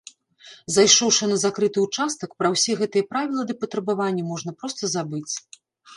Зайшоўшы 0.75 1.27
на 1.31 1.35
закрыты 1.43 1.83
ўчастак, 1.85 2.29
пра 2.41 2.47
ўсе 2.55 2.71
гэтыя 2.81 3.07
правілы 3.11 3.43
ды 3.51 3.57
патрабаванні 3.67 4.23
можна 4.31 4.51
проста 4.63 4.83
забыць. 4.99 5.27